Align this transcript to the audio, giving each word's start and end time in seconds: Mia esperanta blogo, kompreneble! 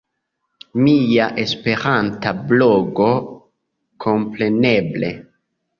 Mia 0.85 1.27
esperanta 1.43 2.33
blogo, 2.53 3.13
kompreneble! 4.09 5.17